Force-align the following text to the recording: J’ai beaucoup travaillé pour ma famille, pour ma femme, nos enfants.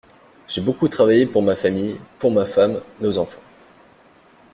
J’ai 0.47 0.61
beaucoup 0.61 0.87
travaillé 0.87 1.27
pour 1.27 1.43
ma 1.43 1.55
famille, 1.55 1.99
pour 2.17 2.31
ma 2.31 2.43
femme, 2.45 2.79
nos 3.01 3.19
enfants. 3.19 3.37